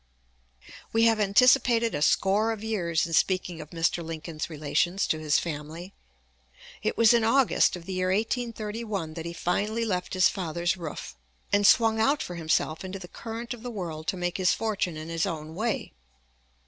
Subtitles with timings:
[0.93, 4.03] We have anticipated a score of years in speaking of Mr.
[4.03, 5.93] Lincoln's relations to his family.
[6.81, 11.15] It was in August of the year 1831 that he finally left his father's roof,
[11.53, 14.97] and swung out for himself into the current of the world to make his fortune
[14.97, 15.93] in his own way.